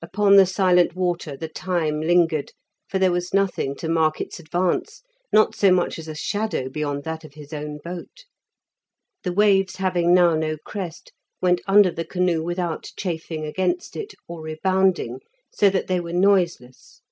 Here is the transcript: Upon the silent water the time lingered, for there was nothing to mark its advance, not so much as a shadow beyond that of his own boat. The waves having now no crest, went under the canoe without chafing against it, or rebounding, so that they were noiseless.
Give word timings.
Upon 0.00 0.36
the 0.36 0.46
silent 0.46 0.94
water 0.96 1.36
the 1.36 1.48
time 1.50 2.00
lingered, 2.00 2.52
for 2.88 2.98
there 2.98 3.12
was 3.12 3.34
nothing 3.34 3.76
to 3.76 3.90
mark 3.90 4.22
its 4.22 4.40
advance, 4.40 5.02
not 5.34 5.54
so 5.54 5.70
much 5.70 5.98
as 5.98 6.08
a 6.08 6.14
shadow 6.14 6.70
beyond 6.70 7.04
that 7.04 7.24
of 7.24 7.34
his 7.34 7.52
own 7.52 7.80
boat. 7.84 8.24
The 9.22 9.34
waves 9.34 9.76
having 9.76 10.14
now 10.14 10.34
no 10.34 10.56
crest, 10.56 11.12
went 11.42 11.60
under 11.66 11.90
the 11.90 12.06
canoe 12.06 12.42
without 12.42 12.90
chafing 12.96 13.44
against 13.44 13.96
it, 13.96 14.14
or 14.26 14.40
rebounding, 14.40 15.20
so 15.54 15.68
that 15.68 15.88
they 15.88 16.00
were 16.00 16.14
noiseless. 16.14 17.02